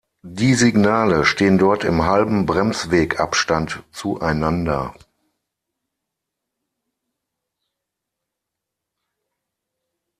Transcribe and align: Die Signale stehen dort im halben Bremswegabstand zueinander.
Die 0.25 0.55
Signale 0.55 1.25
stehen 1.25 1.59
dort 1.59 1.83
im 1.83 2.05
halben 2.05 2.47
Bremswegabstand 2.47 3.83
zueinander. 3.91 4.95